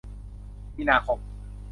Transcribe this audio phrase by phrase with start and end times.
[0.77, 1.19] มีนาคม